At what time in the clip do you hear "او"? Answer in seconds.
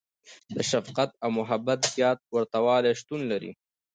1.23-1.29